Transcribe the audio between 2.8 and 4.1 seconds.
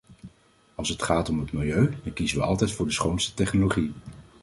de schoonste technologie.